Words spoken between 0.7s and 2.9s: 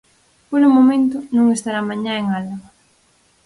momento, non estará mañá en Álava.